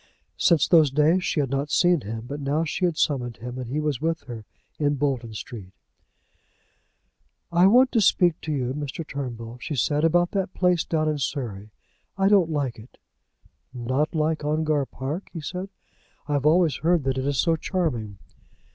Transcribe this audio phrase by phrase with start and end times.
[0.37, 3.69] Since those days she had not seen him, but now she had summoned him, and
[3.69, 4.45] he was with her
[4.79, 5.73] in Bolton Street.
[7.51, 9.07] "I want to speak to you, Mr.
[9.07, 11.69] Turnbull," she said, "about that place down in Surrey.
[12.17, 12.97] I don't like it."
[13.75, 15.69] "Not like Ongar Park?" he said.
[16.27, 18.17] "I have always heard that it is so charming."